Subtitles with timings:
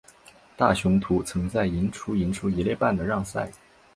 [0.57, 3.51] 大雄图曾在赢出赢出一哩半的让赛。